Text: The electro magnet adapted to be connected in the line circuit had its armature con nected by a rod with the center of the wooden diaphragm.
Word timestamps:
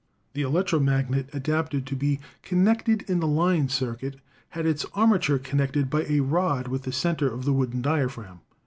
The 0.33 0.41
electro 0.41 0.79
magnet 0.79 1.29
adapted 1.31 1.85
to 1.85 1.95
be 1.95 2.19
connected 2.41 3.03
in 3.03 3.19
the 3.19 3.27
line 3.27 3.69
circuit 3.69 4.15
had 4.49 4.65
its 4.65 4.83
armature 4.95 5.37
con 5.37 5.59
nected 5.59 5.91
by 5.91 6.05
a 6.09 6.21
rod 6.21 6.67
with 6.67 6.81
the 6.81 6.91
center 6.91 7.31
of 7.31 7.45
the 7.45 7.53
wooden 7.53 7.83
diaphragm. 7.83 8.39